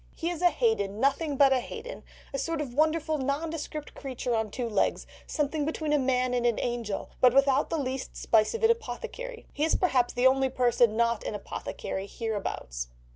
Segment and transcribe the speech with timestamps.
[0.15, 2.03] He is a Haden, nothing but a Haden,
[2.33, 6.59] a sort of wonderful nondescript creature on two legs, something between a man and an
[6.59, 9.45] angel, but without the least spice of an apothecary.
[9.53, 12.87] He is perhaps the only person not an apothecary hereabouts."